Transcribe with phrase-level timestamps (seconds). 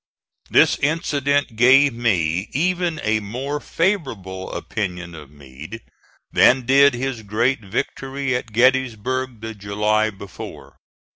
[0.49, 5.81] This incident gave me even a more favorable opinion of Meade
[6.31, 10.79] than did his great victory at Gettysburg the July before.